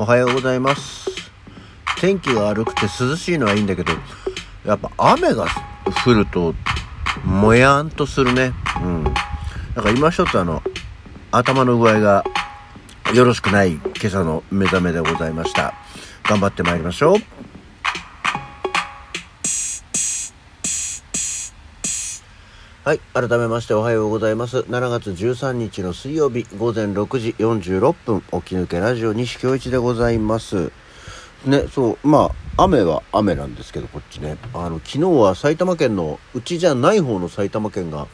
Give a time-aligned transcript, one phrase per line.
[0.00, 1.10] おはようございます。
[2.00, 3.92] 天気が悪くて涼しいのはいいんだけど、
[4.64, 5.44] やっぱ雨が
[6.06, 6.54] 降ると、
[7.24, 8.52] もやんとするね。
[8.80, 9.02] うん。
[9.02, 9.14] なん
[9.84, 10.62] か今一つあの、
[11.32, 12.22] 頭の具合が
[13.12, 15.74] よろしくない今朝の目覚めでございました。
[16.22, 17.18] 頑張ってまいりましょう。
[22.88, 23.00] はい。
[23.12, 24.60] 改めましておはようございます。
[24.60, 30.72] 7月13日の水曜日午前6時46分、起き抜けラジオ西京一でございます。
[31.44, 34.38] ね、そう、まあ、雨は雨なんですけど、こっちね。
[34.54, 38.06] あの、昨日は埼玉県の、うちじゃない方の埼玉県が、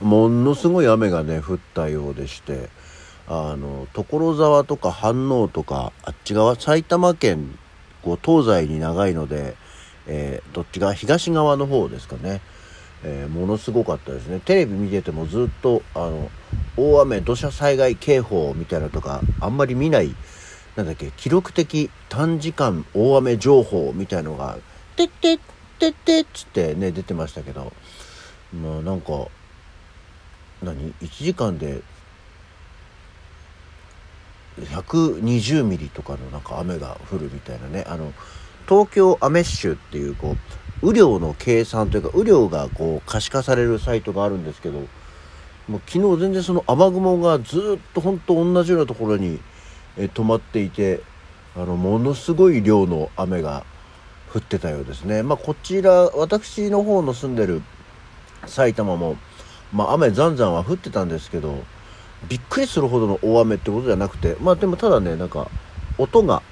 [0.00, 2.68] ものすごい雨がね、降ったようでして、
[3.28, 7.56] あの、所沢とか飯能とか、あっち側、埼玉県、
[8.02, 9.54] こう、東西に長いので、
[10.08, 12.40] えーどっちが東側の方ですかね。
[13.08, 14.40] えーものすごかったですね。
[14.40, 16.28] テレビ見ててもずっとあの
[16.76, 20.14] 大雨土砂災害警報みたいなのとかあんまり見ない
[20.74, 24.58] なんだっけ記録的短時間大雨情報みたいのが
[24.96, 25.38] 「てってっ
[25.78, 27.72] てって」っつってね出てましたけど
[28.52, 29.28] まあなんか
[30.62, 31.82] 何1時間で
[34.60, 38.12] 120ミリとかのなんか雨が降るみたいなねあの
[38.68, 44.80] 東京アメッシュっていうこう雨量の計算というか雨量がこう可視化されるサイトがあるんですけど
[45.68, 49.40] もう昨日全然その雨雲がずっと本当同じようなところに、
[49.96, 51.00] え止まっていて
[51.56, 53.64] あのものすごい量の雨が
[54.32, 55.22] 降ってたようですね。
[55.22, 57.62] まあ、こちら私の方の住んでる
[58.46, 59.16] 埼玉も、
[59.72, 61.64] まあ、雨ざんざんは降ってたんですけど
[62.28, 65.50] びっくりするほどの大雨ってことじゃなくてまあでもただねなんか
[65.98, 66.42] 音が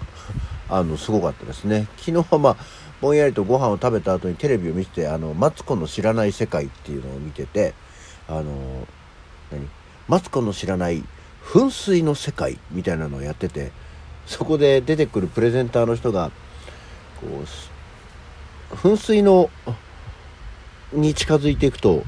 [0.68, 2.56] あのすごかったですね昨日はまあ
[3.04, 7.74] ぼんやりとご飯を食べた後にテレビを見てて「あのマツコの知らない世界」っていうのを見てて
[8.26, 8.88] あの
[9.52, 9.68] 何？
[10.08, 11.04] マツコの知らない
[11.44, 13.72] 噴水の世界みたいなのをやってて
[14.26, 16.30] そこで出てくるプレゼンターの人が
[17.20, 17.26] こ
[18.72, 19.50] う噴水の
[20.94, 22.04] に近づいていくと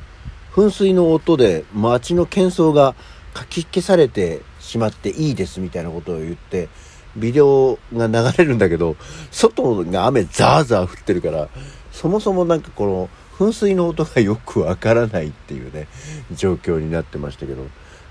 [0.55, 2.95] 噴水の音で街の喧騒が
[3.35, 6.71] かき消されてしまっていいですみたいなことを言って
[7.17, 8.97] ビデオが流れるんだけど
[9.31, 11.49] 外が雨ザーザー降ってるから
[11.91, 15.89] そもそもなんかこの噴水の音がよくわからないっていうね
[16.33, 17.67] 状況になってましたけど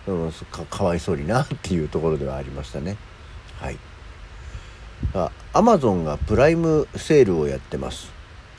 [0.07, 2.97] うんかかわいそうになっていうところではありましたね。
[3.59, 3.77] はい。
[5.53, 8.11] アマゾンがプライムセールをやってます。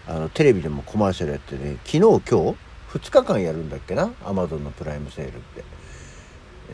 [0.09, 2.29] あのテレビでもコマーシャルやってね昨日今日
[2.99, 4.11] 2日間やるんだっけな？
[4.25, 5.65] アマゾンのプライムセールって。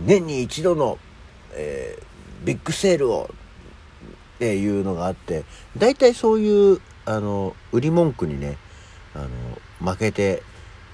[0.01, 0.99] 年に一度の、
[1.53, 2.13] えー
[2.43, 3.31] ビッグセールを
[4.43, 5.45] っていうのがあって
[5.79, 8.57] 大体そういうあの売り文句にね
[9.15, 9.21] あ
[9.81, 10.43] の負けて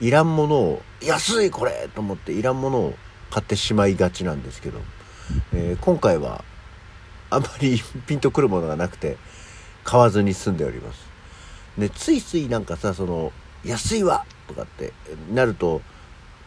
[0.01, 2.95] いらんものを安いこれと思っていらんものを
[3.31, 4.81] 買ってしまいがちなんですけど、
[5.55, 6.45] えー今回は
[7.31, 9.17] あんまり ピンとくるものがなくて
[9.83, 11.01] 買わずに済んでおります。
[11.79, 13.33] でついついなんかさその
[13.65, 14.93] 安いわとかって
[15.33, 15.81] なると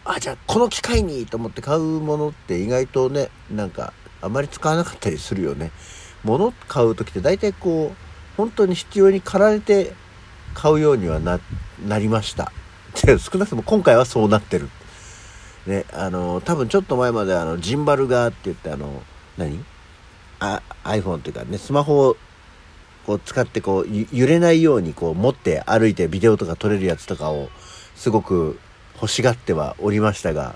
[0.06, 5.72] あじゃあこの機会にと思って買うものって意外とねなんかあまり使わなかったりするよね
[6.24, 9.94] 物買う時って大体こう本当に必要に駆られて
[10.54, 11.40] 買うようにはな
[11.86, 12.52] なりました。
[12.96, 14.70] 少なくとも今回はそうなってる。
[15.66, 19.04] ねあの多分ちょっと前まであのジンバルがって言ってあの
[19.38, 19.64] 何？
[20.40, 22.18] あ iPhone っていうかねスマホを
[23.06, 27.50] こう使ってこう揺れないようにこう持って歩いてビデオとか撮れるやつとかを
[27.96, 28.60] すごく
[28.96, 30.56] 欲しがってはおりましたが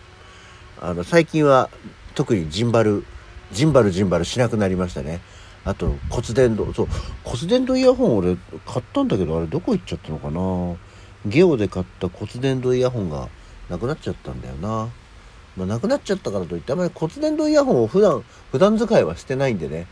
[0.82, 1.70] あの最近は
[2.16, 3.06] 特にジンバル
[3.52, 5.22] ジンバルジンバルしなくなりましたね。
[5.66, 6.88] あと骨伝導そう
[7.24, 10.78] 骨伝導イヤホン俺買ったんだけどあれどこ行っちゃったのかな。
[11.26, 13.30] ゲオで買った骨伝導イヤホンが
[13.68, 14.90] なくなっちゃったんだよな。
[15.58, 19.88] まあ、なくなっちゃったからといってあまり骨伝導イヤホンを普段普段使いはしてないんでね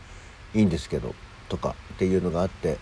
[0.54, 1.14] いいんですけど
[1.48, 2.78] とかっていうのがあって、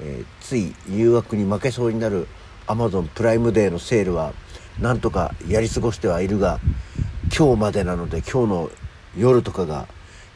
[0.00, 2.26] えーつい誘惑に負けそうになる
[2.66, 4.32] Amazon プライムデーのセールは
[4.80, 6.60] なんとかやり過ごしてはいるが
[7.36, 8.70] 今日までなので今日の
[9.16, 9.86] 夜とかが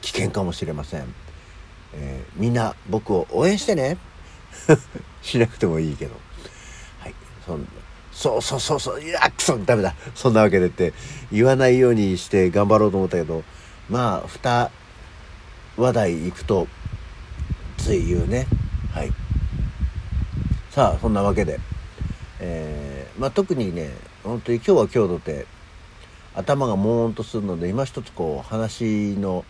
[0.03, 1.15] 危険かもしれません、
[1.95, 3.97] えーみんな僕を応援してね。
[5.23, 6.13] しなくてもいいけど。
[7.01, 7.15] はい。
[7.47, 7.67] そん
[8.13, 9.95] そうそうそうそういやくそダメだ。
[10.15, 10.93] そんなわけでって
[11.33, 13.43] 言わないようにして頑張ろうと思ったけど
[13.89, 14.71] まあ2
[15.77, 16.69] 話題行くと
[17.77, 18.47] つい言うね。
[18.93, 19.13] はい。
[20.71, 21.61] さあそんなわけで。
[22.41, 23.91] えーまあ特にね
[24.25, 25.47] 本当に今日は今日とて
[26.35, 29.45] 頭がもーんとするので今一つこう話の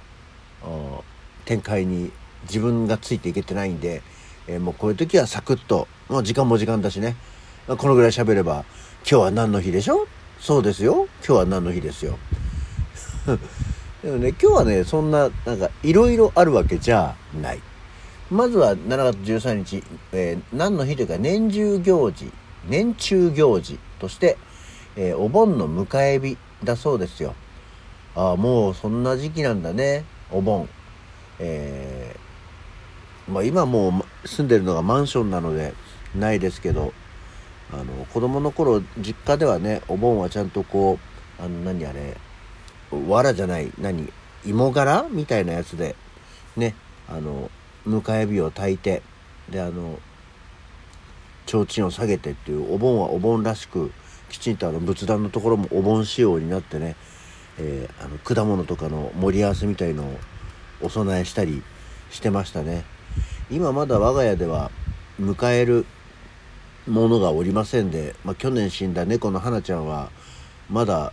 [1.46, 2.12] 展開に
[2.44, 4.02] 自分がついていけてないんで、
[4.46, 7.16] えーもうこういう時はサクッともう時間も時間だしね。
[7.66, 8.64] まこのぐらい喋れば
[9.08, 10.06] 今日は何の日でしょ？
[10.38, 11.08] そうですよ。
[11.26, 12.18] 今日は何の日ですよ。
[14.04, 17.60] でもね今日はねそんななんかいろいろあるわけじゃない。
[18.30, 22.32] まずは7月13日、えー、何の日というか年中行事、
[22.68, 24.36] 年中行事として、
[24.96, 27.34] えー、お盆の迎え日だそうですよ。
[28.14, 30.68] ああ、もうそんな時期なんだね、お盆。
[31.38, 31.93] えー、
[33.28, 35.74] まあ今もう住んでるのがマンションなので
[36.14, 36.92] ないですけど、
[37.72, 40.98] あの、子供の頃、実家ではね、お盆はちゃんとこ
[41.38, 42.16] う、あの、何あれ、
[42.90, 44.12] 藁じゃない、何、
[44.46, 45.06] 芋柄？
[45.10, 45.96] みたいなやつで、
[46.56, 46.74] ね、
[47.08, 47.50] あの、
[47.86, 49.02] 迎え火を焚いて、
[49.50, 49.98] で、あの、
[51.46, 53.90] 提灯を下げてっていう、お盆はお盆らしく、
[54.28, 56.96] きちんとあの仏壇のところもお盆仕様になってね、
[57.58, 60.18] えー、あの果物とかの盛り合わせみたいのを
[60.82, 61.62] お供えしたり
[62.10, 62.84] してましたね。
[63.50, 64.70] 今まだ我が家では
[65.20, 65.86] 迎える
[66.86, 70.10] ものがおりませんで、まあ、去年死んだ猫の花ちゃんは
[70.70, 71.12] まだ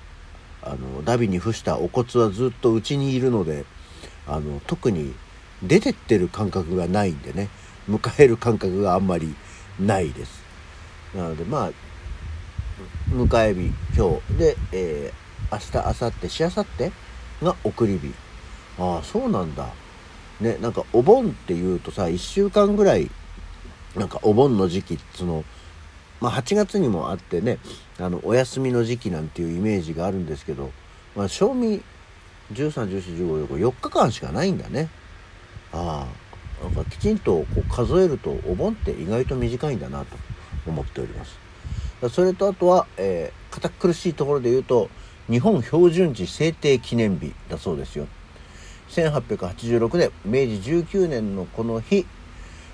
[0.64, 3.66] あのダビに付したお骨はずっとうちにいるので
[4.28, 5.14] あの特に
[5.64, 7.50] 出てってる感覚がないんでね
[7.90, 9.36] 迎える感覚があんまり
[9.80, 10.44] ないです。
[11.16, 11.72] なのでまあ
[13.10, 14.38] 迎え日今日。
[14.38, 16.92] で、えー、明日明後日しあさって
[17.42, 18.14] が送り火
[18.80, 19.68] ああそうなんだ。
[20.42, 23.10] ねなんかお盆っていうとさ1週間ぐらい
[23.96, 25.44] なんかお盆の時期その
[26.20, 27.60] まあ8月にもあってね
[28.00, 30.72] あのお休みの時期なんていうイメージがあるんですけど、
[31.16, 31.84] まあ、賞味
[32.54, 34.90] 131415 4日間しかないんだね。
[35.72, 36.06] あ
[36.62, 40.18] あなんかきちんとこう数えるとお盆って意外と短いんだなと
[40.68, 41.40] 思っております。
[42.10, 44.90] それとあとは、えー、堅苦しいところで言うと
[45.30, 48.08] 日本標準時制定記念日だそうですよ。
[48.92, 52.06] 1886年明治19年のこの日、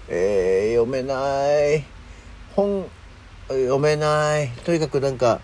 [0.08, 1.86] えー、読めない。
[2.56, 2.86] 本
[3.48, 4.50] 読めない。
[4.66, 5.42] とにかくなんか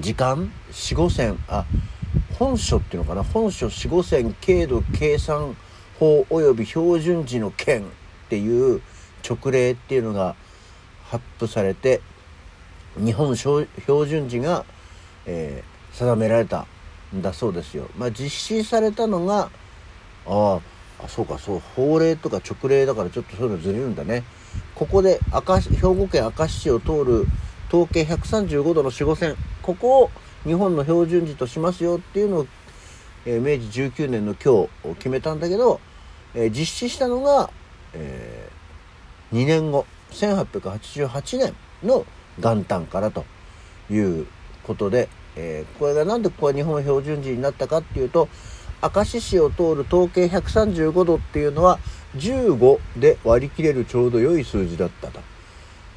[0.00, 0.52] 時間？
[0.70, 1.38] 四五線？
[1.48, 1.64] あ
[2.38, 3.24] 本書っていうのかな？
[3.24, 5.56] 本書四五線軽度計算
[5.98, 7.84] 法及び標準時の件っ
[8.28, 8.82] ていう
[9.26, 10.36] 直令っていうのが
[11.04, 12.00] 発布されて
[12.96, 13.66] 日本標
[14.06, 14.64] 準時が、
[15.26, 16.66] えー、定められた
[17.14, 17.88] だそうですよ。
[17.96, 19.50] まあ、実施されたのが
[20.26, 20.60] あ
[21.02, 24.24] あそうかそう法令とか直令だからちょっとそういうのずれるんだね。
[24.74, 27.26] ここで明石兵庫県明石市を通る
[27.68, 30.10] 統計135度の4 5線ここを
[30.44, 32.46] 日本の標準時としますよっていうのを、
[33.26, 35.80] えー、明治19年の今日決めたんだけど、
[36.34, 37.50] えー、実施したのが、
[37.92, 42.04] えー、2年後1888年の
[42.38, 43.24] 元旦からと
[43.90, 44.26] いう
[44.62, 45.08] ことで、
[45.40, 48.28] えー、これがなんでここは日本標準時になったかっていうと
[48.82, 51.78] 明石市を通る統計135度っていうのは
[52.16, 55.20] 15で割り切れるちょうど良い数字だったと。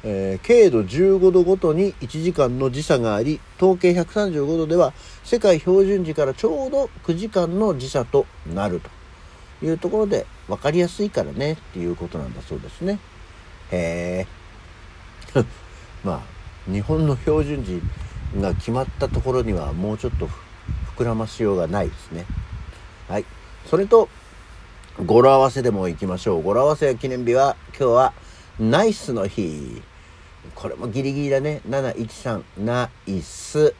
[0.06, 4.92] えー、経度15度ごとに1時間の時差があり統計135度では
[5.24, 8.82] 世界標準時からちょうど9時間の時差となる
[9.60, 12.98] というところで分かりやすいからねっていうことなんだそうですね。
[13.70, 14.26] へ
[15.34, 15.40] え
[16.04, 16.22] ま
[16.68, 17.80] あ日本の標準時
[18.40, 20.28] が決まったところにはもうちょっと
[20.96, 22.24] 膨らましようがないですね。
[23.08, 23.24] はい。
[23.66, 24.08] それと
[25.04, 26.42] 語呂合わせでも行きましょう。
[26.42, 28.12] 語呂合わせ記念日は今日は
[28.58, 29.82] ナイスの日。
[30.54, 31.60] これもギリギリだね。
[31.68, 33.74] 713ナイス。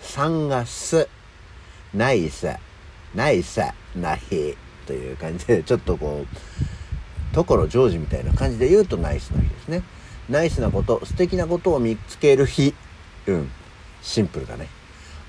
[0.00, 1.08] 3がス
[1.92, 2.48] ナイス。
[3.14, 3.60] ナイス
[3.96, 4.56] な日。
[4.86, 9.82] という感じでちょっとこう所ジョージみたいな感じで言うとナイスな日ですね。
[10.28, 12.74] ナイスなこと、素敵なことを見つける日。
[13.26, 13.50] うん。
[14.04, 14.68] シンプルだね。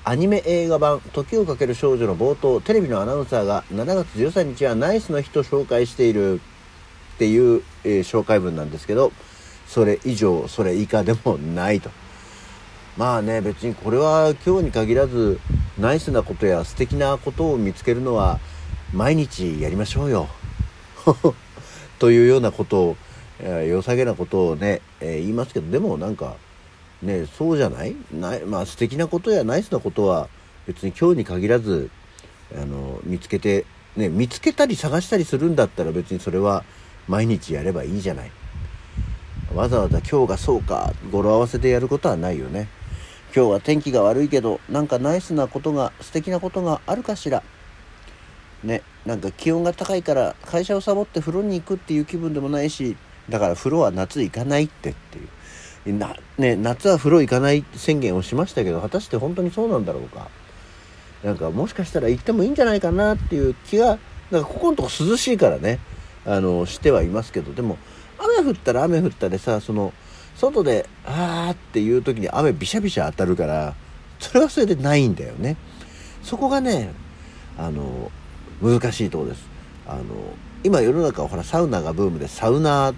[0.04, 6.36] アニメ映画版、時をかける少女の冒頭、テレビのアナウンサーが7月13日はナイスの日と紹介している
[7.16, 9.12] っていう、えー、紹介文なんですけど、
[9.66, 11.90] それ以上、それ以下でもないと。
[12.98, 15.40] まあね、別にこれは今日に限らず、
[15.80, 18.40] ナイスなことや素敵なことを見つけるのは
[18.94, 20.28] 毎日やりましょうよ。
[21.98, 22.98] というようなことを、
[23.40, 26.36] え、良さげなことをね、えー、言いますけどでもなんか
[27.02, 27.96] ねそうじゃない？
[28.12, 30.30] ないまあ素敵なことやナイスなことは
[30.68, 31.90] 別に今日に限らず
[32.56, 36.64] あの見つけて、ね、見つけたり探したりするんだったら別にそれは
[37.08, 38.32] 毎日やればいいじゃない。
[39.54, 42.68] わざわざ今日がそうか語呂合わせでやることはないよね。
[43.36, 47.44] 今日は天気が悪いけどなんかナイスなことが素敵なことがあるかしら。
[48.64, 52.98] ねなんか気温が高いから会社をサボって風呂に行くっていう気分でもないし
[53.30, 55.28] だから風呂は夏行かないってっていう。
[55.94, 60.30] な、ね、夏は風呂行かない宣言をしましたけど果たして本当にそうなんだろうか。
[61.24, 63.98] なんかもしかしたら行ってもいいんじゃないかなっていう気が
[64.30, 65.80] なんかここのとこ涼しいからね
[66.24, 67.54] あのしてはいますけど。
[67.54, 67.78] でも
[68.18, 69.94] 雨降ったら雨降ったでさその
[70.36, 73.74] 外で「あー」っていう時に雨びしゃびしゃ当たるから
[74.20, 75.58] それはそれでないんだよね。
[76.24, 76.92] そこがね
[77.58, 78.12] あの
[78.62, 79.48] 難しいとこです。
[79.88, 80.04] あの
[80.64, 82.96] 今世の中はほらサウナがブームでサウナー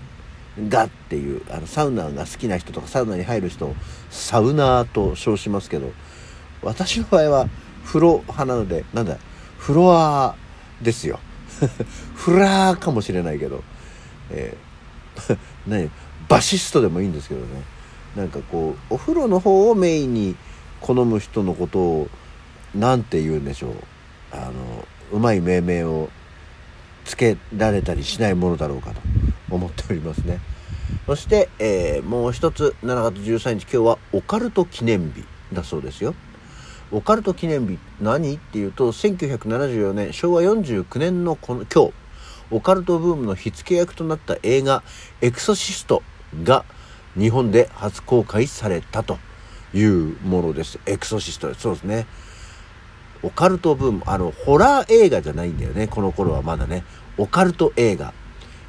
[0.70, 3.76] がっていうあのサウナが好きな人とかサウナに入る人を
[4.10, 5.92] サウナーと称しますけど
[6.64, 7.50] 私の場合は
[7.86, 9.18] 風呂派なのでなんだ
[9.58, 10.36] フロア
[10.82, 11.20] ですよ。
[12.16, 13.64] フラーかもしれないけど、
[14.32, 15.38] えー、
[15.68, 15.90] 何？
[16.30, 17.48] バシストでもいいんですけどね。
[18.16, 20.36] なんかこうお風呂の方をメインに
[20.82, 22.10] 好む人のことを
[22.76, 23.74] 何て言うんでしょう。
[24.32, 26.10] あのうまい命名を
[27.06, 29.02] つけられたりしないものだろうかと。
[29.50, 30.40] 思っておりますね
[31.06, 35.24] そして、えー、もう一つ7月13日今日はオカルト記念日
[35.54, 36.16] だそうですよ
[36.92, 41.94] オカルト記念日何っていうと1974年昭和49年のこの今日
[42.50, 44.84] オカルトブームの火付け役となった映画
[45.22, 46.02] 「エクソシスト」
[46.44, 46.64] が
[47.18, 49.18] 日本で初公開されたと
[49.74, 50.80] いうものです。
[50.86, 52.06] エクソシストそうですね。
[53.24, 55.88] オカルトブーム、あの、ホラー映画じゃないんだよね。
[55.88, 56.84] この頃はまだね。
[57.18, 58.14] オカルト映画。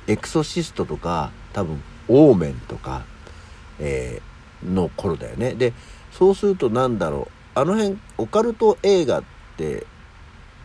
[0.09, 3.05] エクソシストとか、多分、オーメンとか、
[3.79, 5.55] えー、の頃だよね。
[5.55, 5.73] で、
[6.11, 7.59] そうするとなんだろう。
[7.59, 9.25] あの辺、オカルト映画っ
[9.57, 9.87] て、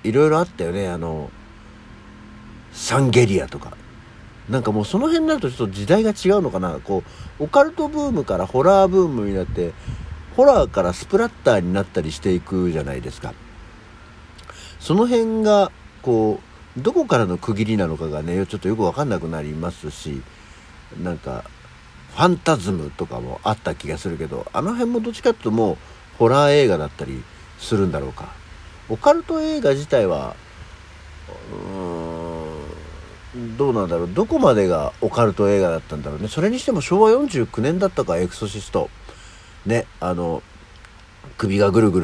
[0.03, 0.87] いろいろあったよね。
[0.87, 1.29] あの、
[2.71, 3.77] サンゲリアとか。
[4.49, 6.79] なんかもうその辺になるとちょっと時代が違うのかな。
[6.83, 7.03] こ
[7.39, 9.73] う、オカルトブームからホラーブームになって、
[10.35, 13.33] ホラーからスプラッターになったりしていくじゃないですか。
[14.79, 15.71] その辺が、
[16.01, 20.21] こう、どこからの区切りなのかがね、ちょっとよくわかんなくなりますし、
[21.01, 21.43] なんか、
[22.15, 25.77] ファンタズムとかもあった気がするけど、あの辺もどっちかっていうともう、
[26.17, 27.23] ホラー映画だったり
[27.59, 28.29] するんだろうか。
[28.89, 30.35] オカルト映画自体は、
[33.35, 34.09] うーん、どうなんだろう。
[34.11, 36.27] どこまでがオカルト映画だったんだろうね。
[36.27, 38.89] それにしても昭和49年だったか、エクソシスト。
[39.65, 40.43] ね、あの、
[41.37, 42.01] 首がぐるぐる